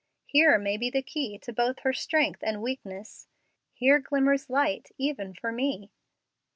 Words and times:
Here 0.25 0.57
may 0.57 0.77
be 0.77 0.89
the 0.89 1.03
key 1.03 1.37
to 1.37 1.53
both 1.53 1.81
her 1.81 1.93
strength 1.93 2.39
and 2.41 2.59
weakness. 2.63 3.27
Here 3.71 3.99
glimmers 3.99 4.49
light 4.49 4.89
even 4.97 5.35
for 5.35 5.51
me." 5.51 5.91